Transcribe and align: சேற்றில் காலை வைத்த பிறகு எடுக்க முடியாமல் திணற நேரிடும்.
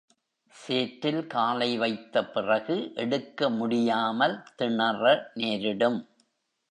சேற்றில் 0.55 1.27
காலை 1.27 1.77
வைத்த 1.77 2.23
பிறகு 2.25 2.91
எடுக்க 2.95 3.49
முடியாமல் 3.49 4.43
திணற 4.55 5.31
நேரிடும். 5.33 5.99